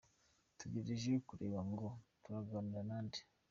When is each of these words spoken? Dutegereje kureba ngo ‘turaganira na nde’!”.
Dutegereje 0.47 1.11
kureba 1.27 1.59
ngo 1.69 1.87
‘turaganira 2.21 2.81
na 2.89 2.97
nde’!”. 3.05 3.19